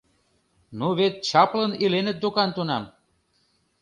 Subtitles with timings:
[0.77, 2.83] Ну вет чаплын иленыт докан тунам!